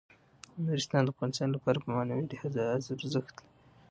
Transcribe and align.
نورستان 0.65 1.01
د 1.03 1.09
افغانانو 1.13 1.55
لپاره 1.57 1.77
په 1.83 1.89
معنوي 1.95 2.25
لحاظ 2.31 2.55
ارزښت 2.95 3.35
لري. 3.41 3.41